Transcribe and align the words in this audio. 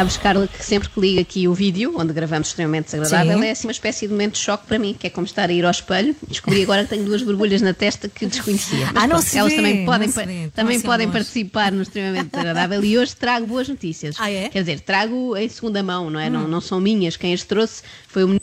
Sabes, 0.00 0.16
Carla, 0.16 0.48
que 0.48 0.64
sempre 0.64 0.88
que 0.88 0.98
ligo 0.98 1.20
aqui 1.20 1.46
o 1.46 1.52
vídeo, 1.52 1.92
onde 1.94 2.14
gravamos 2.14 2.48
extremamente 2.48 2.86
desagradável, 2.86 3.38
Sim. 3.38 3.44
é 3.44 3.50
assim 3.50 3.66
uma 3.66 3.72
espécie 3.72 4.06
de 4.06 4.12
momento 4.14 4.32
de 4.32 4.38
choque 4.38 4.66
para 4.66 4.78
mim, 4.78 4.96
que 4.98 5.06
é 5.06 5.10
como 5.10 5.26
estar 5.26 5.50
a 5.50 5.52
ir 5.52 5.62
ao 5.62 5.70
espelho. 5.70 6.16
Descobri 6.26 6.62
agora 6.62 6.84
que 6.84 6.88
tenho 6.88 7.04
duas 7.04 7.22
borbulhas 7.22 7.60
na 7.60 7.74
testa 7.74 8.08
que 8.08 8.24
desconhecia. 8.24 8.86
Mas 8.94 8.96
Ah, 8.96 9.06
não 9.06 9.16
pronto, 9.16 9.22
se 9.28 9.36
elas 9.36 9.50
vê, 9.52 9.56
também 9.58 9.84
podem, 9.84 10.08
vê, 10.08 10.20
estão 10.22 10.50
também 10.54 10.76
assim 10.78 10.86
podem 10.86 11.06
longe. 11.06 11.18
participar 11.18 11.70
no 11.70 11.82
extremamente 11.82 12.30
desagradável 12.30 12.82
e 12.82 12.96
hoje 12.96 13.14
trago 13.14 13.46
boas 13.46 13.68
notícias. 13.68 14.16
Ah, 14.18 14.30
é? 14.30 14.46
Hum. 14.46 14.50
Quer 14.50 14.60
dizer, 14.60 14.80
trago 14.80 15.36
em 15.36 15.48
segunda 15.50 15.82
mão, 15.82 16.08
não 16.08 16.18
é? 16.18 16.30
Não, 16.30 16.48
não 16.48 16.62
são 16.62 16.80
minhas. 16.80 17.18
Quem 17.18 17.34
as 17.34 17.44
trouxe 17.44 17.82
foi 18.08 18.24
o 18.24 18.40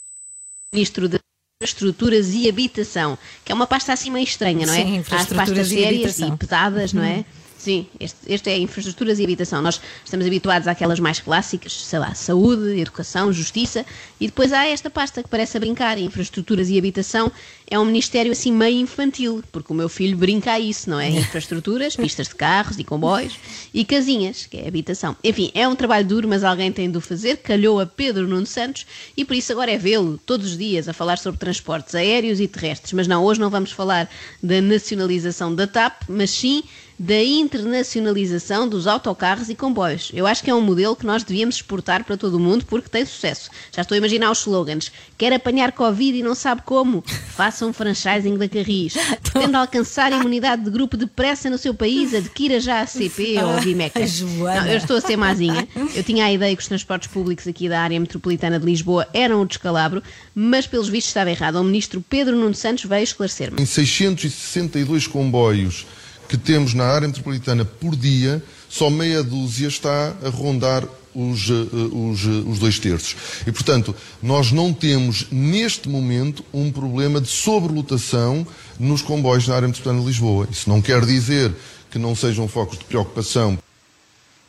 ministro 0.76 1.10
de 1.10 1.18
Infraestruturas 1.60 2.36
e 2.36 2.48
Habitação, 2.48 3.18
que 3.44 3.52
é 3.52 3.56
uma 3.56 3.66
pasta 3.66 3.94
assim 3.94 4.12
meio 4.12 4.26
estranha, 4.26 4.64
não 4.68 4.74
é? 4.76 4.84
Sim, 4.86 5.04
Há 5.10 5.16
as 5.22 5.26
pastas 5.26 5.72
e 5.72 5.76
sérias 5.76 6.04
habitação. 6.22 6.36
e 6.36 6.38
pesadas, 6.38 6.94
não 6.94 7.02
é? 7.04 7.26
Sim, 7.58 7.88
este, 8.00 8.18
este 8.28 8.50
é 8.52 8.58
infraestruturas 8.58 9.18
e 9.20 9.24
habitação. 9.24 9.62
Nós 9.62 9.82
estamos 10.06 10.28
habituados 10.28 10.68
àquelas 10.68 11.00
mais 11.00 11.20
clássicas, 11.20 11.74
sei 11.74 11.98
lá, 11.98 12.14
saúde, 12.14 12.80
educação, 12.80 13.34
justiça, 13.34 13.84
e 14.20 14.28
depois 14.28 14.54
há 14.54 14.68
esta 14.68 14.90
pasta 14.90 15.24
que 15.24 15.30
parece 15.30 15.58
a 15.58 15.60
brincar. 15.60 15.98
Infraestruturas 15.98 16.70
e 16.70 16.78
habitação 16.78 17.32
é 17.70 17.78
um 17.80 17.86
ministério 17.86 18.32
assim 18.32 18.52
meio 18.52 18.80
infantil, 18.80 19.44
porque 19.52 19.74
o 19.74 19.76
meu 19.76 19.90
filho 19.90 20.16
brinca 20.16 20.52
a 20.54 20.60
isso, 20.60 20.90
não 20.90 21.00
é? 21.00 21.10
Infraestruturas, 21.18 21.96
pistas 21.96 22.28
de 22.28 22.36
carros 22.36 22.78
e 22.78 22.84
comboios, 22.84 23.34
e 23.74 23.84
casinhas, 23.84 24.46
que 24.46 24.58
é 24.58 24.68
habitação. 24.68 25.16
Enfim, 25.24 25.52
é 25.56 25.68
um 25.68 25.76
trabalho 25.76 26.08
duro, 26.08 26.28
mas 26.28 26.44
alguém 26.44 26.72
tem 26.72 26.90
de 26.92 26.98
o 26.98 27.02
fazer. 27.02 27.38
Calhou 27.38 27.80
a 27.80 27.88
Pedro 27.88 28.28
Nuno 28.28 28.46
Santos, 28.46 28.86
e 29.16 29.26
por 29.26 29.36
isso 29.36 29.52
agora 29.52 29.72
é 29.72 29.78
vê-lo 29.78 30.20
todos 30.26 30.52
os 30.52 30.58
dias 30.58 30.88
a 30.88 30.94
falar 30.94 31.18
sobre 31.18 31.40
transportes 31.40 31.96
aéreos 31.96 32.40
e 32.40 32.48
terrestres. 32.48 32.94
Mas 32.94 33.08
não, 33.08 33.24
hoje 33.26 33.40
não 33.40 33.50
vamos 33.50 33.72
falar 33.72 34.08
da 34.42 34.62
nacionalização 34.62 35.54
da 35.54 35.66
TAP, 35.66 36.04
mas 36.08 36.30
sim 36.30 36.64
da 37.00 37.22
internacionalização 37.48 38.68
dos 38.68 38.86
autocarros 38.88 39.50
e 39.50 39.56
comboios. 39.56 40.12
Eu 40.14 40.28
acho 40.28 40.44
que 40.44 40.50
é 40.50 40.54
um 40.54 40.62
modelo 40.62 40.96
que 40.96 41.06
nós 41.06 41.24
devíamos 41.24 41.56
exportar 41.56 42.04
para 42.04 42.18
todo 42.18 42.36
o 42.36 42.40
mundo 42.40 42.66
porque 42.66 42.90
tem 42.90 43.06
sucesso. 43.06 43.50
Já 43.72 43.82
estou 43.82 43.96
a 43.96 43.98
imaginar 43.98 44.30
os 44.30 44.40
slogans. 44.40 44.92
Quer 45.18 45.34
apanhar 45.34 45.72
Covid 45.72 46.20
e 46.20 46.22
não 46.24 46.36
sabe 46.36 46.62
como? 46.64 47.02
Faça 47.30 47.66
um 47.66 47.74
franchising 47.74 48.38
da 48.38 48.48
Carris. 48.48 48.96
Pretende 49.24 49.56
alcançar 49.56 50.12
a 50.12 50.18
imunidade 50.18 50.64
de 50.64 50.70
grupo 50.70 50.98
depressa 50.98 51.50
no 51.50 51.58
seu 51.58 51.74
país? 51.74 52.14
Adquira 52.14 52.60
já 52.60 52.82
a 52.82 52.86
CP 52.86 53.38
ou 53.42 53.50
a 53.50 53.60
Vimeca. 53.60 54.00
Não, 54.00 54.68
eu 54.68 54.78
estou 54.78 54.98
a 54.98 55.02
ser 55.02 55.16
mazinha. 55.16 55.68
Eu 55.96 56.04
tinha 56.04 56.26
a 56.26 56.32
ideia 56.32 56.56
que 56.56 56.62
os 56.62 56.68
transportes 56.68 57.08
públicos 57.08 57.48
aqui 57.48 57.70
da 57.70 57.82
área 57.82 58.00
metropolitana 58.00 58.60
de 58.60 58.66
Lisboa 58.66 59.08
eram 59.14 59.42
o 59.42 59.46
descalabro, 59.46 60.04
mas 60.36 60.68
pelos 60.68 60.90
vistos 60.90 61.10
estava 61.10 61.32
errado. 61.32 61.56
O 61.56 61.64
ministro 61.64 62.04
Pedro 62.08 62.36
Nuno 62.36 62.54
Santos 62.54 62.84
veio 62.84 63.04
esclarecer-me. 63.04 63.62
Em 63.62 63.66
662 63.66 65.08
comboios 65.08 65.86
que 66.28 66.38
temos 66.38 66.74
na 66.74 66.86
área 66.86 67.08
metropolitana 67.08 67.64
por 67.66 67.96
dia, 67.96 68.44
só 68.70 68.90
meia 68.90 69.24
dúzia 69.24 69.68
está 69.68 70.14
a 70.24 70.30
rondar 70.30 70.84
os, 71.16 71.50
eh, 71.50 71.54
os, 71.94 72.24
eh, 72.26 72.50
os 72.50 72.60
dois 72.60 72.78
terços. 72.80 73.16
E, 73.48 73.52
portanto, 73.52 73.96
nós 74.22 74.52
não 74.52 74.72
temos, 74.74 75.28
neste 75.32 75.90
momento, 75.90 76.44
um 76.54 76.72
problema 76.72 77.20
de 77.22 77.28
sobrelotação 77.30 78.46
nos 78.80 79.02
comboios 79.02 79.48
na 79.48 79.56
área 79.56 79.68
metropolitana 79.68 80.02
de 80.02 80.08
Lisboa. 80.12 80.48
Isso 80.52 80.70
não 80.70 80.82
quer 80.82 81.04
dizer 81.06 81.54
que 81.90 81.98
não 81.98 82.16
sejam 82.16 82.48
focos 82.48 82.78
de 82.78 82.84
preocupação 82.84 83.58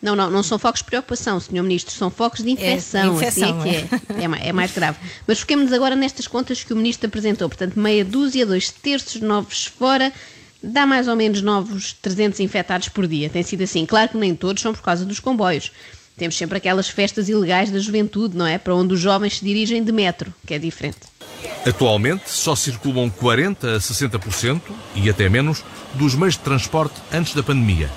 Não, 0.02 0.14
não, 0.14 0.30
não 0.30 0.42
são 0.42 0.58
focos 0.58 0.80
de 0.80 0.86
preocupação, 0.86 1.40
Sr. 1.40 1.62
Ministro, 1.62 1.94
são 1.94 2.10
focos 2.10 2.42
de 2.42 2.50
infecção. 2.50 3.16
infecção, 3.16 3.60
assim 3.60 3.70
é 3.70 3.86
que 4.08 4.20
é. 4.20 4.24
É, 4.24 4.28
ma- 4.28 4.38
é 4.38 4.52
mais 4.52 4.72
grave. 4.72 4.98
Mas 5.26 5.40
foquemos 5.40 5.72
agora 5.72 5.96
nestas 5.96 6.26
contas 6.26 6.62
que 6.62 6.72
o 6.72 6.76
Ministro 6.76 7.06
apresentou. 7.08 7.48
Portanto, 7.48 7.78
meia 7.78 8.04
dúzia, 8.04 8.44
dois 8.44 8.70
terços, 8.70 9.20
novos 9.22 9.64
fora, 9.66 10.12
dá 10.62 10.86
mais 10.86 11.08
ou 11.08 11.16
menos 11.16 11.42
novos 11.42 11.92
300 11.94 12.40
infectados 12.40 12.88
por 12.88 13.06
dia. 13.06 13.30
Tem 13.30 13.42
sido 13.42 13.64
assim. 13.64 13.86
Claro 13.86 14.10
que 14.10 14.16
nem 14.16 14.34
todos 14.34 14.62
são 14.62 14.72
por 14.72 14.82
causa 14.82 15.04
dos 15.04 15.20
comboios. 15.20 15.72
Temos 16.16 16.36
sempre 16.36 16.58
aquelas 16.58 16.88
festas 16.88 17.28
ilegais 17.28 17.70
da 17.70 17.78
juventude, 17.78 18.36
não 18.36 18.46
é? 18.46 18.58
Para 18.58 18.74
onde 18.74 18.92
os 18.92 19.00
jovens 19.00 19.38
se 19.38 19.44
dirigem 19.44 19.84
de 19.84 19.92
metro, 19.92 20.34
que 20.44 20.52
é 20.52 20.58
diferente. 20.58 20.98
Atualmente 21.64 22.28
só 22.28 22.56
circulam 22.56 23.08
40 23.08 23.76
a 23.76 23.78
60% 23.78 24.60
e 24.96 25.08
até 25.08 25.28
menos 25.28 25.64
dos 25.94 26.16
meios 26.16 26.34
de 26.34 26.40
transporte 26.40 27.00
antes 27.12 27.34
da 27.34 27.42
pandemia. 27.42 27.88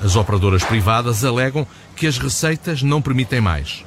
As 0.00 0.14
operadoras 0.14 0.62
privadas 0.62 1.24
alegam 1.24 1.66
que 1.96 2.06
as 2.06 2.18
receitas 2.18 2.82
não 2.82 3.02
permitem 3.02 3.40
mais. 3.40 3.84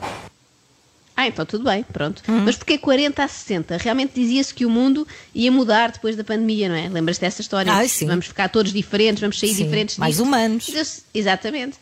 Ah, 1.28 1.30
então 1.30 1.46
tudo 1.46 1.64
bem, 1.66 1.84
pronto. 1.84 2.24
Mas 2.28 2.56
porquê 2.56 2.78
40 2.78 3.24
a 3.24 3.28
60? 3.28 3.78
Realmente 3.78 4.14
dizia-se 4.16 4.54
que 4.54 4.66
o 4.66 4.70
mundo 4.70 5.08
ia 5.36 5.52
mudar 5.52 5.92
depois 5.92 6.16
da 6.16 6.24
pandemia, 6.24 6.70
não 6.70 6.76
é? 6.76 6.88
Lembras-te 6.90 7.22
dessa 7.22 7.42
história? 7.42 7.72
Sim. 7.88 8.08
Vamos 8.08 8.28
ficar 8.28 8.50
todos 8.50 8.72
diferentes, 8.72 9.22
vamos 9.22 9.40
sair 9.40 9.54
Sim, 9.54 9.64
diferentes 9.66 9.98
mais 9.98 10.16
disto. 10.16 10.26
humanos. 10.26 10.68
Exatamente. 11.14 11.78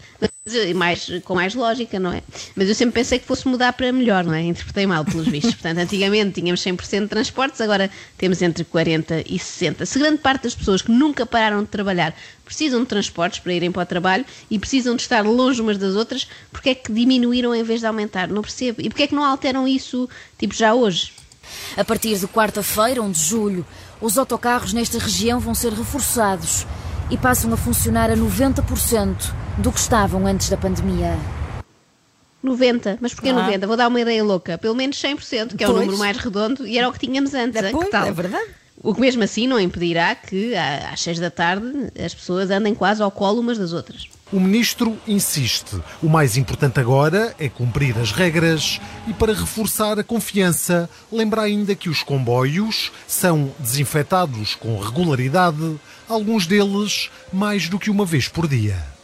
Eh, 0.48 0.76
mais, 0.76 1.10
com 1.24 1.34
mais 1.34 1.56
lógica, 1.56 2.00
não 2.00 2.14
é? 2.14 2.22
Mas 2.56 2.70
eu 2.70 2.76
sempre 2.76 2.94
pensei 2.94 3.18
que 3.18 3.26
fosse 3.26 3.48
mudar 3.48 3.74
para 3.74 3.92
melhor, 3.92 4.24
não 4.24 4.32
é? 4.36 4.44
Interpretei 4.44 4.86
mal, 4.86 5.04
pelos 5.04 5.28
vistos. 5.28 5.56
Portanto, 5.56 5.80
antigamente 5.80 6.40
tínhamos 6.40 6.62
100% 6.64 7.02
de 7.02 7.08
transportes, 7.08 7.60
agora 7.62 7.90
temos 8.16 8.44
entre 8.44 8.64
40 8.64 9.24
e 9.26 9.40
60. 9.40 9.88
Se 9.88 9.98
grande 9.98 10.20
parte 10.20 10.44
das 10.44 10.54
pessoas 10.54 10.84
que 10.84 10.92
nunca 10.92 11.26
pararam 11.26 11.64
de 11.64 11.70
trabalhar 11.70 12.16
precisam 12.44 12.82
de 12.82 12.86
transportes 12.86 13.40
para 13.40 13.54
irem 13.54 13.72
para 13.72 13.82
o 13.82 13.86
trabalho 13.88 14.24
e 14.48 14.60
precisam 14.60 14.96
de 14.96 15.02
estar 15.02 15.26
longe 15.26 15.60
umas 15.60 15.80
das 15.80 15.96
outras, 15.96 16.28
porque 16.52 16.70
é 16.70 16.76
que 16.76 16.94
diminuíram 16.94 17.56
em 17.56 17.64
vez 17.64 17.80
de 17.80 17.88
aumentar? 17.88 18.28
Não 18.28 18.44
percebo. 18.44 18.84
E 18.84 18.90
porque 18.90 19.02
é 19.02 19.08
que 19.08 19.16
não 19.16 19.26
alteram 19.26 19.68
isso, 19.68 20.08
tipo, 20.38 20.54
já 20.54 20.76
hoje? 20.76 21.12
A 21.76 21.84
partir 21.84 22.20
de 22.20 22.28
quarta-feira, 22.28 23.02
1 23.02 23.12
de 23.12 23.20
julho, 23.20 23.66
os 24.00 24.16
autocarros 24.16 24.74
nesta 24.74 25.00
região 25.00 25.40
vão 25.40 25.56
ser 25.56 25.74
reforçados 25.74 26.68
e 27.10 27.18
passam 27.18 27.54
a 27.54 27.58
funcionar 27.58 28.10
a 28.10 28.16
90% 28.16 29.34
do 29.58 29.72
que 29.72 29.80
estavam 29.80 30.26
antes 30.26 30.50
da 30.50 30.58
pandemia. 30.58 31.18
90. 32.42 32.98
Mas 33.02 33.14
porquê 33.14 33.30
Ah. 33.30 33.34
90? 33.34 33.68
Vou 33.68 33.76
dar 33.78 33.88
uma 33.88 34.00
ideia 34.00 34.24
louca. 34.24 34.58
Pelo 34.58 34.76
menos 34.76 34.98
100%, 34.98 35.56
que 35.56 35.64
é 35.64 35.70
o 35.70 35.74
número 35.74 35.98
mais 35.98 36.18
redondo 36.18 36.68
e 36.68 36.78
era 36.78 36.88
o 36.88 36.94
que 36.94 37.00
tínhamos 37.00 37.34
antes. 37.34 37.62
É, 37.62 37.72
que 37.74 37.86
tal? 37.86 38.06
é 38.06 38.12
verdade. 38.12 38.46
O 38.84 38.94
que 38.94 39.02
mesmo 39.02 39.24
assim 39.24 39.48
não 39.48 39.60
impedirá 39.60 40.14
que 40.14 40.54
às 40.56 41.02
6 41.02 41.20
da 41.20 41.32
tarde 41.32 41.66
as 42.04 42.14
pessoas 42.14 42.52
andem 42.52 42.76
quase 42.76 43.02
ao 43.02 43.10
colo 43.10 43.40
umas 43.40 43.58
das 43.58 43.74
outras. 43.74 44.08
O 44.32 44.40
ministro 44.40 44.98
insiste. 45.08 45.80
O 46.02 46.10
mais 46.10 46.36
importante 46.36 46.80
agora 46.80 47.36
é 47.38 47.48
cumprir 47.48 47.96
as 48.00 48.12
regras 48.12 48.82
e, 49.08 49.14
para 49.14 49.34
reforçar 49.34 50.00
a 50.00 50.04
confiança, 50.04 50.90
lembra 51.12 51.44
ainda 51.44 51.76
que 51.76 51.90
os 51.90 52.02
comboios 52.02 52.92
são 53.08 53.52
desinfetados 53.60 54.56
com 54.56 54.80
regularidade, 54.80 55.80
alguns 56.10 56.48
deles 56.48 57.12
mais 57.32 57.70
do 57.70 57.78
que 57.78 57.92
uma 57.92 58.06
vez 58.06 58.28
por 58.28 58.48
dia. 58.48 58.95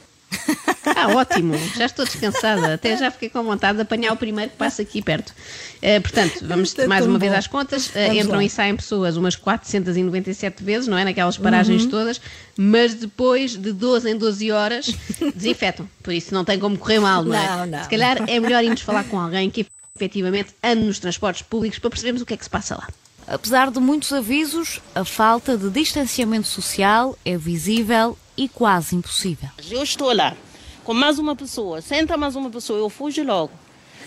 Ah, 1.01 1.16
ótimo, 1.16 1.53
já 1.75 1.85
estou 1.85 2.06
descansada. 2.06 2.73
Até 2.75 2.95
já 2.97 3.09
fiquei 3.12 3.29
com 3.29 3.41
vontade 3.44 3.78
de 3.78 3.81
apanhar 3.81 4.13
o 4.13 4.17
primeiro 4.17 4.51
que 4.51 4.57
passa 4.57 4.81
aqui 4.81 5.01
perto. 5.01 5.34
Eh, 5.81 6.00
portanto, 6.00 6.39
vamos 6.47 6.78
é 6.78 6.85
mais 6.88 7.06
uma 7.06 7.17
vez 7.17 7.31
bom. 7.31 7.38
às 7.39 7.47
contas. 7.47 7.88
Vamos 7.88 8.17
entram 8.17 8.35
lá. 8.38 8.44
e 8.44 8.50
saem 8.50 8.75
pessoas 8.75 9.17
umas 9.17 9.35
497 9.35 10.63
vezes, 10.63 10.88
não 10.88 10.97
é? 10.97 11.03
Naquelas 11.03 11.38
paragens 11.38 11.84
Uhum. 11.84 11.89
todas, 11.89 12.22
mas 12.57 12.94
depois 12.94 13.57
de 13.57 13.72
12 13.73 14.09
em 14.12 14.17
12 14.17 14.51
horas 14.51 14.94
desinfetam. 15.35 15.89
Por 16.03 16.13
isso 16.13 16.34
não 16.34 16.45
tem 16.45 16.59
como 16.59 16.78
correr 16.78 17.00
mal, 17.00 17.23
não 17.23 17.35
é? 17.35 17.47
Não, 17.47 17.66
não. 17.66 17.83
Se 17.83 17.89
calhar 17.89 18.23
é 18.29 18.39
melhor 18.39 18.63
irmos 18.63 18.81
falar 18.81 19.03
com 19.06 19.19
alguém 19.19 19.50
que 19.50 19.66
efetivamente 19.95 20.50
ande 20.63 20.83
nos 20.85 21.00
transportes 21.00 21.41
públicos 21.41 21.79
para 21.79 21.89
percebermos 21.89 22.22
o 22.22 22.25
que 22.25 22.33
é 22.33 22.38
que 22.38 22.44
se 22.44 22.50
passa 22.50 22.75
lá. 22.75 22.88
Apesar 23.28 23.72
de 23.72 23.79
muitos 23.79 24.12
avisos, 24.12 24.81
a 24.95 25.06
falta 25.06 25.57
de 25.57 25.69
distanciamento 25.69 26.47
social 26.47 27.18
é 27.23 27.38
visível 27.38 28.18
e 28.35 28.50
quase 28.50 28.95
impossível. 28.95 29.50
Eu 29.69 29.83
estou 29.83 30.12
lá 30.13 30.35
com 30.84 30.94
mais 30.94 31.19
uma 31.19 31.36
pessoa, 31.36 31.81
senta 31.81 32.18
mais 32.18 32.36
uma 32.36 32.50
pessoa, 32.50 32.80
eu 32.80 32.90
fujo 32.90 33.24
logo. 33.24 33.52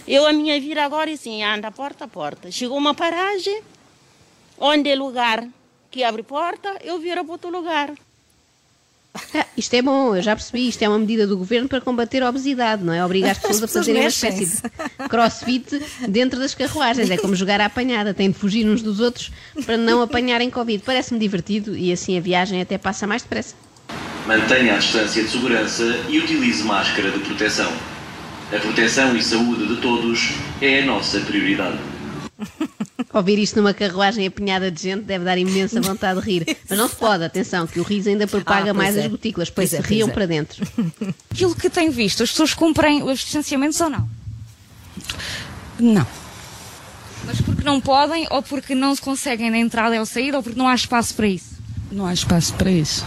Eu, 0.06 0.26
a 0.26 0.32
minha 0.32 0.60
vida 0.60 0.84
agora, 0.84 1.10
é 1.10 1.14
assim, 1.14 1.42
anda 1.42 1.70
porta 1.70 2.04
a 2.04 2.08
porta. 2.08 2.50
Chegou 2.50 2.76
uma 2.76 2.94
paragem, 2.94 3.62
onde 4.58 4.90
é 4.90 4.94
lugar 4.94 5.46
que 5.90 6.02
abre 6.02 6.22
porta, 6.22 6.76
eu 6.82 6.98
viro 6.98 7.24
para 7.24 7.32
outro 7.32 7.50
lugar. 7.50 7.94
Ah, 9.32 9.46
isto 9.56 9.72
é 9.74 9.80
bom, 9.80 10.16
eu 10.16 10.22
já 10.22 10.34
percebi. 10.34 10.68
Isto 10.68 10.82
é 10.82 10.88
uma 10.88 10.98
medida 10.98 11.26
do 11.26 11.38
governo 11.38 11.68
para 11.68 11.80
combater 11.80 12.22
a 12.22 12.28
obesidade, 12.28 12.82
não 12.82 12.92
é? 12.92 13.04
Obrigar 13.04 13.30
as 13.30 13.38
pessoas 13.38 13.62
a 13.62 13.66
pessoas 13.66 13.86
fazerem 13.86 14.02
uma 14.02 14.08
espécie 14.08 14.46
de 14.46 15.08
crossfit 15.08 15.82
dentro 16.08 16.38
das 16.38 16.54
carruagens. 16.54 17.08
É 17.08 17.16
como 17.16 17.34
jogar 17.34 17.60
à 17.60 17.66
apanhada, 17.66 18.12
têm 18.12 18.30
de 18.30 18.38
fugir 18.38 18.66
uns 18.66 18.82
dos 18.82 19.00
outros 19.00 19.30
para 19.64 19.76
não 19.76 20.02
apanharem 20.02 20.50
Covid. 20.50 20.82
Parece-me 20.84 21.20
divertido 21.20 21.76
e 21.76 21.92
assim 21.92 22.18
a 22.18 22.20
viagem 22.20 22.60
até 22.60 22.76
passa 22.76 23.06
mais 23.06 23.22
depressa. 23.22 23.54
Mantenha 24.26 24.74
a 24.74 24.78
distância 24.78 25.22
de 25.22 25.28
segurança 25.28 25.84
e 26.08 26.18
utilize 26.18 26.62
máscara 26.62 27.10
de 27.10 27.18
proteção. 27.18 27.70
A 28.54 28.58
proteção 28.58 29.14
e 29.16 29.22
saúde 29.22 29.66
de 29.66 29.80
todos 29.82 30.32
é 30.62 30.82
a 30.82 30.86
nossa 30.86 31.20
prioridade. 31.20 31.78
Ouvir 33.12 33.38
isto 33.38 33.56
numa 33.56 33.74
carruagem 33.74 34.26
apinhada 34.26 34.70
de 34.70 34.82
gente 34.82 35.02
deve 35.02 35.24
dar 35.24 35.36
imensa 35.38 35.80
vontade 35.80 36.20
de 36.20 36.26
rir. 36.26 36.56
Mas 36.68 36.78
não 36.78 36.88
se 36.88 36.96
pode, 36.96 37.22
atenção, 37.22 37.66
que 37.66 37.78
o 37.78 37.82
riso 37.82 38.08
ainda 38.08 38.26
propaga 38.26 38.70
Ah, 38.70 38.74
mais 38.74 38.96
é. 38.96 39.04
as 39.04 39.10
gotículas, 39.10 39.50
Pois 39.50 39.68
isso 39.68 39.76
é, 39.76 39.78
pois 39.80 39.90
riam 39.90 40.08
é. 40.08 40.12
para 40.12 40.26
dentro. 40.26 40.66
Aquilo 41.30 41.54
que 41.54 41.68
tem 41.68 41.90
visto, 41.90 42.22
as 42.22 42.30
pessoas 42.30 42.54
cumprem 42.54 43.02
os 43.02 43.20
distanciamentos 43.20 43.80
ou 43.80 43.90
não? 43.90 44.08
Não. 45.78 46.06
Mas 47.26 47.40
porque 47.40 47.62
não 47.62 47.80
podem, 47.80 48.26
ou 48.30 48.42
porque 48.42 48.74
não 48.74 48.94
se 48.94 49.02
conseguem 49.02 49.50
na 49.50 49.58
entrada 49.58 49.98
ou 49.98 50.06
saída, 50.06 50.38
ou 50.38 50.42
porque 50.42 50.58
não 50.58 50.66
há 50.66 50.74
espaço 50.74 51.14
para 51.14 51.26
isso? 51.26 51.54
Não 51.92 52.06
há 52.06 52.12
espaço 52.12 52.52
para 52.54 52.70
isso. 52.70 53.04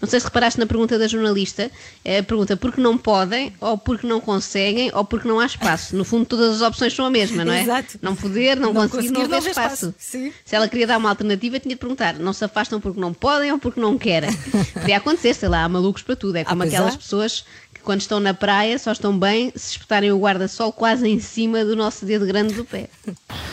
Não 0.00 0.08
sei 0.08 0.20
se 0.20 0.26
reparaste 0.26 0.58
na 0.60 0.66
pergunta 0.66 0.98
da 0.98 1.06
jornalista, 1.06 1.70
é 2.04 2.18
a 2.18 2.22
pergunta 2.22 2.56
porque 2.56 2.80
não 2.80 2.96
podem, 2.98 3.52
ou 3.60 3.76
porque 3.78 4.06
não 4.06 4.20
conseguem, 4.20 4.90
ou 4.94 5.04
porque 5.04 5.26
não 5.28 5.40
há 5.40 5.46
espaço. 5.46 5.96
No 5.96 6.04
fundo, 6.04 6.26
todas 6.26 6.56
as 6.56 6.62
opções 6.62 6.94
são 6.94 7.06
a 7.06 7.10
mesma, 7.10 7.44
não 7.44 7.52
é? 7.52 7.62
Exato. 7.62 7.98
Não 8.02 8.14
poder, 8.16 8.56
não, 8.56 8.72
Não 8.72 8.88
conseguir, 8.88 9.08
conseguir, 9.08 9.28
não 9.28 9.36
haver 9.38 9.50
espaço. 9.50 9.74
espaço. 9.86 9.94
Sim. 9.98 10.32
Se 10.44 10.54
ela 10.56 10.68
queria 10.68 10.86
dar 10.86 10.98
uma 10.98 11.08
alternativa, 11.08 11.58
tinha 11.60 11.74
de 11.74 11.78
perguntar: 11.78 12.14
não 12.18 12.32
se 12.32 12.44
afastam 12.44 12.80
porque 12.80 13.00
não 13.00 13.12
podem 13.14 13.52
ou 13.52 13.58
porque 13.58 13.80
não 13.80 13.96
querem? 13.98 14.30
Podia 14.74 14.96
acontecer, 14.96 15.34
sei 15.34 15.48
lá, 15.48 15.64
há 15.64 15.68
malucos 15.68 16.02
para 16.02 16.16
tudo. 16.16 16.36
É 16.36 16.44
como 16.44 16.62
pois 16.62 16.72
aquelas 16.72 16.96
pessoas 16.96 17.44
que, 17.72 17.80
quando 17.80 18.00
estão 18.00 18.18
na 18.20 18.34
praia, 18.34 18.78
só 18.78 18.92
estão 18.92 19.16
bem 19.18 19.52
se 19.54 19.72
espetarem 19.72 20.10
o 20.12 20.18
guarda-sol 20.18 20.72
quase 20.72 21.08
em 21.08 21.20
cima 21.20 21.64
do 21.64 21.76
nosso 21.76 22.04
dedo 22.04 22.26
grande 22.26 22.54
do 22.54 22.64
pé. 22.64 22.88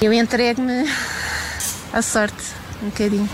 Eu 0.02 0.12
entrego-me 0.14 0.86
à 1.92 2.02
sorte, 2.02 2.44
um 2.82 2.88
bocadinho. 2.88 3.30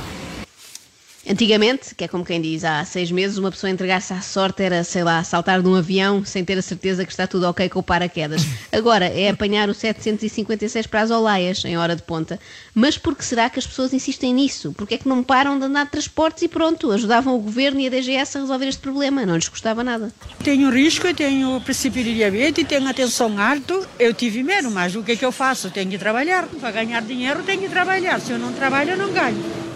Antigamente, 1.31 1.93
que 1.93 2.05
é 2.05 2.07
como 2.07 2.25
quem 2.25 2.41
diz, 2.41 2.63
há 2.63 2.83
seis 2.83 3.11
meses, 3.11 3.37
uma 3.37 3.51
pessoa 3.51 3.69
entregar-se 3.69 4.11
à 4.11 4.19
sorte 4.19 4.63
era, 4.63 4.83
sei 4.83 5.03
lá, 5.03 5.23
saltar 5.23 5.61
de 5.61 5.67
um 5.67 5.75
avião 5.75 6.25
sem 6.25 6.43
ter 6.43 6.57
a 6.57 6.61
certeza 6.61 7.05
que 7.05 7.11
está 7.11 7.27
tudo 7.27 7.47
ok 7.47 7.69
com 7.69 7.77
o 7.77 7.83
paraquedas. 7.83 8.41
Agora 8.73 9.05
é 9.05 9.29
apanhar 9.29 9.69
o 9.69 9.73
756 9.75 10.87
para 10.87 11.01
as 11.01 11.11
Olaias, 11.11 11.63
em 11.65 11.77
hora 11.77 11.95
de 11.95 12.01
ponta. 12.01 12.39
Mas 12.73 12.97
por 12.97 13.15
que 13.15 13.23
será 13.23 13.47
que 13.47 13.59
as 13.59 13.67
pessoas 13.67 13.93
insistem 13.93 14.33
nisso? 14.33 14.73
Porque 14.75 14.95
é 14.95 14.97
que 14.97 15.07
não 15.07 15.21
param 15.21 15.59
de 15.59 15.65
andar 15.65 15.85
de 15.85 15.91
transportes 15.91 16.41
e 16.41 16.47
pronto, 16.47 16.91
ajudavam 16.91 17.35
o 17.35 17.39
governo 17.39 17.79
e 17.79 17.85
a 17.85 17.91
DGS 17.91 18.35
a 18.35 18.41
resolver 18.41 18.65
este 18.65 18.81
problema, 18.81 19.23
não 19.23 19.35
lhes 19.35 19.47
custava 19.47 19.83
nada. 19.83 20.11
Tenho 20.43 20.71
risco, 20.71 21.13
tenho 21.13 21.61
princípio 21.61 22.03
de 22.03 22.15
diabetes, 22.15 22.67
tenho 22.67 22.87
atenção 22.87 23.39
alta. 23.39 23.87
Eu 23.99 24.15
tive 24.15 24.41
medo, 24.41 24.71
mas 24.71 24.95
o 24.95 25.03
que 25.03 25.11
é 25.11 25.15
que 25.15 25.25
eu 25.25 25.31
faço? 25.31 25.69
Tenho 25.69 25.91
que 25.91 25.97
trabalhar. 25.99 26.47
Para 26.59 26.71
ganhar 26.71 27.03
dinheiro, 27.03 27.43
tenho 27.43 27.61
que 27.61 27.69
trabalhar. 27.69 28.19
Se 28.19 28.31
eu 28.31 28.39
não 28.39 28.51
trabalho, 28.51 28.91
eu 28.91 28.97
não 28.97 29.13
ganho. 29.13 29.68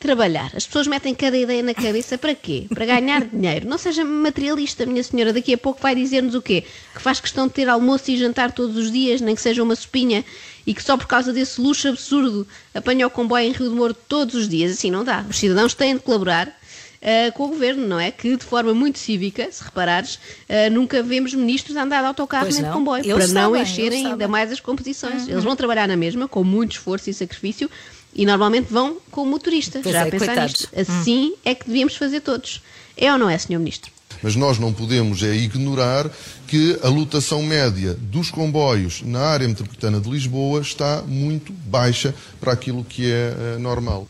Trabalhar. 0.00 0.50
As 0.56 0.66
pessoas 0.66 0.86
metem 0.86 1.14
cada 1.14 1.36
ideia 1.36 1.62
na 1.62 1.74
cabeça 1.74 2.16
para 2.16 2.34
quê? 2.34 2.64
Para 2.72 2.86
ganhar 2.86 3.22
dinheiro. 3.26 3.68
Não 3.68 3.76
seja 3.76 4.02
materialista, 4.02 4.86
minha 4.86 5.02
senhora. 5.04 5.30
Daqui 5.30 5.52
a 5.52 5.58
pouco 5.58 5.78
vai 5.82 5.94
dizer-nos 5.94 6.34
o 6.34 6.40
quê? 6.40 6.64
Que 6.94 7.02
faz 7.02 7.20
questão 7.20 7.46
de 7.46 7.52
ter 7.52 7.68
almoço 7.68 8.10
e 8.10 8.16
jantar 8.16 8.50
todos 8.50 8.78
os 8.78 8.90
dias, 8.90 9.20
nem 9.20 9.34
que 9.34 9.42
seja 9.42 9.62
uma 9.62 9.76
sopinha, 9.76 10.24
e 10.66 10.72
que 10.72 10.82
só 10.82 10.96
por 10.96 11.06
causa 11.06 11.34
desse 11.34 11.60
luxo 11.60 11.86
absurdo 11.86 12.48
apanha 12.74 13.06
o 13.06 13.10
comboio 13.10 13.46
em 13.46 13.52
Rio 13.52 13.68
de 13.68 13.74
Moro 13.74 13.92
todos 13.92 14.34
os 14.34 14.48
dias. 14.48 14.72
Assim 14.72 14.90
não 14.90 15.04
dá. 15.04 15.22
Os 15.28 15.38
cidadãos 15.38 15.74
têm 15.74 15.94
de 15.94 16.00
colaborar. 16.00 16.48
ah, 17.02 17.30
com 17.32 17.44
o 17.44 17.48
governo, 17.48 17.86
não 17.86 18.00
é? 18.00 18.10
Que 18.10 18.36
de 18.38 18.44
forma 18.44 18.72
muito 18.72 18.98
cívica, 18.98 19.52
se 19.52 19.62
reparares, 19.62 20.18
ah, 20.48 20.70
nunca 20.70 21.02
vemos 21.02 21.34
ministros 21.34 21.76
andar 21.76 22.00
de 22.00 22.06
autocarro 22.06 22.44
Pois 22.46 22.56
nem 22.56 22.64
de 22.64 22.70
comboio, 22.72 23.04
Eles 23.04 23.32
para 23.32 23.42
não 23.42 23.54
encherem 23.54 24.06
ainda 24.06 24.26
mais 24.28 24.50
as 24.50 24.60
competições. 24.60 25.28
Eles 25.28 25.44
vão 25.44 25.54
trabalhar 25.54 25.86
na 25.86 25.96
mesma, 25.96 26.26
com 26.26 26.42
muito 26.42 26.72
esforço 26.72 27.10
e 27.10 27.14
sacrifício, 27.14 27.70
e 28.14 28.26
normalmente 28.26 28.72
vão 28.72 28.98
com 29.10 29.22
o 29.22 29.26
motorista. 29.26 29.80
Pois 29.82 29.94
Já 29.94 30.06
é, 30.06 30.10
pensar 30.10 30.44
nisto. 30.44 30.68
Assim 30.76 31.34
é 31.44 31.54
que 31.54 31.66
devíamos 31.66 31.96
fazer 31.96 32.20
todos. 32.20 32.62
É 32.96 33.12
ou 33.12 33.18
não 33.18 33.28
é, 33.28 33.38
Sr. 33.38 33.58
Ministro? 33.58 33.90
Mas 34.22 34.36
nós 34.36 34.58
não 34.58 34.72
podemos 34.72 35.22
é 35.22 35.34
ignorar 35.34 36.10
que 36.46 36.78
a 36.82 36.88
lotação 36.88 37.42
média 37.42 37.94
dos 37.94 38.30
comboios 38.30 39.02
na 39.02 39.20
área 39.20 39.48
metropolitana 39.48 40.00
de 40.00 40.10
Lisboa 40.10 40.60
está 40.60 41.02
muito 41.06 41.52
baixa 41.52 42.14
para 42.38 42.52
aquilo 42.52 42.84
que 42.84 43.10
é 43.10 43.34
eh, 43.54 43.58
normal. 43.58 44.06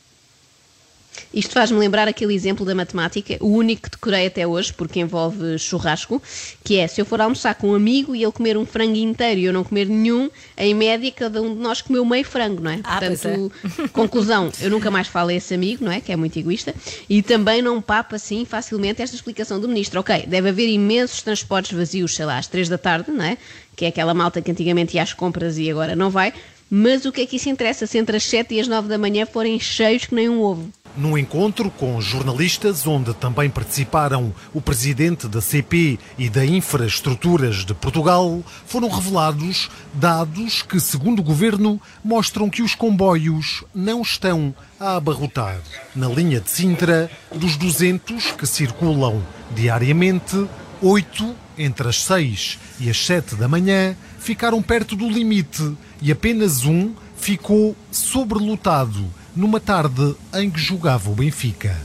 Isto 1.32 1.52
faz-me 1.54 1.78
lembrar 1.78 2.08
aquele 2.08 2.34
exemplo 2.34 2.64
da 2.66 2.74
matemática, 2.74 3.36
o 3.40 3.48
único 3.48 3.82
que 3.82 3.90
decorei 3.90 4.26
até 4.26 4.46
hoje, 4.46 4.72
porque 4.72 5.00
envolve 5.00 5.58
churrasco, 5.58 6.22
que 6.64 6.78
é, 6.78 6.86
se 6.86 7.00
eu 7.00 7.04
for 7.04 7.20
almoçar 7.20 7.54
com 7.54 7.70
um 7.70 7.74
amigo 7.74 8.14
e 8.14 8.22
ele 8.22 8.32
comer 8.32 8.56
um 8.56 8.66
frango 8.66 8.96
inteiro 8.96 9.40
e 9.40 9.44
eu 9.44 9.52
não 9.52 9.64
comer 9.64 9.86
nenhum, 9.86 10.30
em 10.56 10.74
média 10.74 11.10
cada 11.12 11.40
um 11.40 11.54
de 11.54 11.60
nós 11.60 11.80
comeu 11.80 12.04
meio 12.04 12.24
frango, 12.24 12.62
não 12.62 12.70
é? 12.70 12.80
Ah, 12.84 13.00
Portanto, 13.00 13.52
conclusão, 13.92 14.50
eu 14.60 14.70
nunca 14.70 14.90
mais 14.90 15.06
falo 15.08 15.30
a 15.30 15.34
esse 15.34 15.54
amigo, 15.54 15.84
não 15.84 15.92
é? 15.92 16.00
Que 16.00 16.12
é 16.12 16.16
muito 16.16 16.38
egoísta, 16.38 16.74
e 17.08 17.22
também 17.22 17.62
não 17.62 17.80
papo 17.80 18.14
assim 18.14 18.44
facilmente 18.44 19.02
esta 19.02 19.16
explicação 19.16 19.60
do 19.60 19.68
Ministro. 19.68 20.00
Ok, 20.00 20.24
deve 20.26 20.48
haver 20.48 20.68
imensos 20.68 21.22
transportes 21.22 21.76
vazios, 21.76 22.14
sei 22.14 22.24
lá, 22.24 22.38
às 22.38 22.46
três 22.46 22.68
da 22.68 22.78
tarde, 22.78 23.10
não 23.10 23.24
é? 23.24 23.36
Que 23.76 23.84
é 23.84 23.88
aquela 23.88 24.14
malta 24.14 24.42
que 24.42 24.50
antigamente 24.50 24.96
ia 24.96 25.02
às 25.02 25.12
compras 25.12 25.58
e 25.58 25.70
agora 25.70 25.96
não 25.96 26.10
vai, 26.10 26.32
mas 26.68 27.04
o 27.04 27.10
que 27.10 27.22
é 27.22 27.26
que 27.26 27.36
isso 27.36 27.48
interessa 27.48 27.86
se 27.86 27.98
entre 27.98 28.16
as 28.16 28.22
sete 28.22 28.54
e 28.54 28.60
as 28.60 28.68
nove 28.68 28.88
da 28.88 28.96
manhã 28.96 29.26
forem 29.26 29.58
cheios 29.58 30.06
que 30.06 30.14
nem 30.14 30.28
um 30.28 30.40
ovo? 30.40 30.70
Num 30.96 31.16
encontro 31.16 31.70
com 31.70 32.00
jornalistas, 32.00 32.86
onde 32.86 33.14
também 33.14 33.48
participaram 33.48 34.34
o 34.52 34.60
presidente 34.60 35.28
da 35.28 35.40
CP 35.40 35.98
e 36.18 36.28
da 36.28 36.44
Infraestruturas 36.44 37.64
de 37.64 37.72
Portugal, 37.74 38.42
foram 38.66 38.88
revelados 38.88 39.70
dados 39.94 40.62
que, 40.62 40.80
segundo 40.80 41.20
o 41.20 41.22
governo, 41.22 41.80
mostram 42.04 42.50
que 42.50 42.60
os 42.60 42.74
comboios 42.74 43.62
não 43.72 44.02
estão 44.02 44.52
a 44.80 44.96
abarrotar. 44.96 45.60
Na 45.94 46.08
linha 46.08 46.40
de 46.40 46.50
Sintra, 46.50 47.08
dos 47.32 47.56
200 47.56 48.32
que 48.32 48.46
circulam 48.46 49.22
diariamente, 49.54 50.46
8 50.82 51.36
entre 51.56 51.88
as 51.88 52.02
6 52.02 52.58
e 52.80 52.90
as 52.90 53.04
7 53.06 53.36
da 53.36 53.46
manhã 53.46 53.94
ficaram 54.18 54.60
perto 54.60 54.96
do 54.96 55.08
limite 55.08 55.76
e 56.02 56.10
apenas 56.10 56.64
um 56.64 56.92
ficou 57.16 57.76
sobrelotado 57.92 59.19
numa 59.34 59.60
tarde 59.60 60.14
em 60.34 60.50
que 60.50 60.60
jogava 60.60 61.10
o 61.10 61.14
Benfica. 61.14 61.76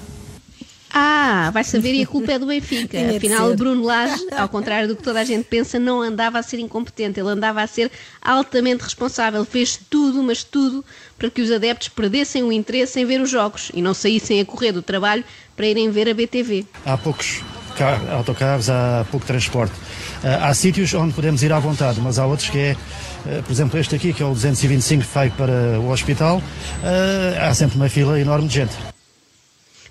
Ah, 0.98 1.50
vai 1.52 1.64
saber 1.66 1.94
e 1.94 2.04
a 2.04 2.08
culpa 2.08 2.32
é 2.32 2.40
do 2.40 2.46
Benfica. 2.46 2.98
Afinal, 3.18 3.52
o 3.52 3.56
Bruno 3.56 3.84
Lage, 3.84 4.26
ao 4.38 4.48
contrário 4.48 4.88
do 4.88 4.96
que 4.96 5.04
toda 5.04 5.20
a 5.20 5.26
gente 5.26 5.44
pensa, 5.44 5.78
não 5.78 6.02
andava 6.02 6.40
a 6.40 6.44
ser 6.44 6.58
incompetente, 6.60 7.20
ele 7.20 7.28
andava 7.30 7.62
a 7.62 7.68
ser 7.68 7.92
altamente 8.22 8.84
responsável. 8.84 9.44
Fez 9.44 9.78
tudo, 9.90 10.24
mas 10.24 10.44
tudo, 10.44 10.86
para 11.18 11.30
que 11.30 11.42
os 11.42 11.52
adeptos 11.52 11.90
perdessem 11.90 12.44
o 12.44 12.52
interesse 12.52 12.98
em 13.00 13.06
ver 13.06 13.20
os 13.20 13.30
jogos 13.30 13.72
e 13.74 13.82
não 13.82 13.94
saíssem 13.94 14.40
a 14.40 14.46
correr 14.46 14.72
do 14.72 14.82
trabalho 14.82 15.24
para 15.56 15.68
irem 15.68 15.92
ver 15.92 16.08
a 16.08 16.14
BTV. 16.14 16.66
Há 16.86 16.98
poucos 16.98 17.42
car- 17.78 18.02
autocarros, 18.14 18.70
há 18.70 19.06
pouco 19.12 19.26
transporte. 19.26 19.74
Ah, 20.24 20.48
há 20.48 20.54
sítios 20.54 20.94
onde 20.94 21.14
podemos 21.14 21.44
ir 21.44 21.52
à 21.52 21.60
vontade, 21.60 22.00
mas 22.00 22.18
há 22.18 22.26
outros 22.26 22.50
que 22.50 22.58
é, 22.58 22.78
por 23.46 23.52
exemplo, 23.52 23.80
este 23.80 23.96
aqui, 23.96 24.14
que 24.14 24.22
é 24.22 24.26
o 24.26 24.34
225 24.34 25.04
que 25.04 25.14
vai 25.14 25.30
para 25.30 25.80
o 25.80 25.90
hospital, 25.90 26.42
ah, 26.84 27.48
há 27.48 27.54
sempre 27.54 27.78
uma 27.78 27.90
fila 27.90 28.20
enorme 28.20 28.48
de 28.48 28.56
gente. 28.56 28.74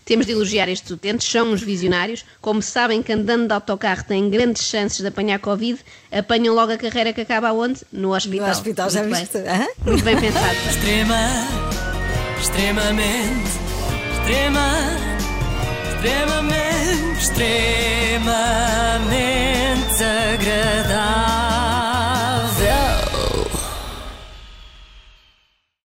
Temos 0.04 0.26
de 0.26 0.32
elogiar 0.32 0.68
estes 0.68 0.90
utentes, 0.90 1.26
são 1.26 1.52
uns 1.52 1.62
visionários. 1.62 2.26
Como 2.40 2.60
sabem 2.60 3.02
que 3.02 3.10
andando 3.12 3.46
de 3.46 3.54
autocarro 3.54 4.04
têm 4.04 4.28
grandes 4.28 4.64
chances 4.64 5.00
de 5.00 5.06
apanhar 5.06 5.38
Covid, 5.38 5.78
apanham 6.12 6.54
logo 6.54 6.72
a 6.72 6.76
carreira 6.76 7.12
que 7.12 7.22
acaba 7.22 7.52
onde? 7.52 7.80
No 7.90 8.14
hospital. 8.14 8.46
No 8.46 8.52
hospital, 8.52 8.90
já 8.90 9.02
Muito 9.02 9.16
viste? 9.16 9.38
Bem. 9.38 9.48
Hã? 9.48 9.66
Muito 9.86 10.04
bem 10.04 10.20
pensado. 10.20 10.54
Extrema, 10.68 11.48
extremamente, 12.38 13.50
extrema, 14.18 14.68
extremamente, 15.94 17.22
extremamente 17.22 18.24
agradável. 20.34 21.53